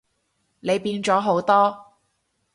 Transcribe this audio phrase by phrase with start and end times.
[0.61, 1.93] 你變咗好多